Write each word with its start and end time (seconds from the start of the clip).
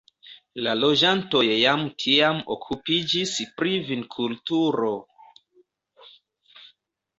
La 0.67 0.71
loĝantoj 0.77 1.41
jam 1.49 1.83
tiam 2.05 2.39
okupiĝis 2.55 3.35
pri 3.61 3.77
vinkulturo. 3.91 4.91